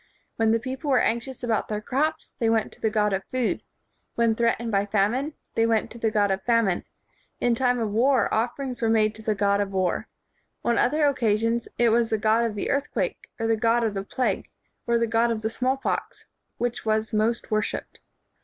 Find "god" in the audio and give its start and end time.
2.89-3.13, 6.09-6.31, 9.35-9.61, 12.17-12.45, 13.55-13.83, 15.05-15.29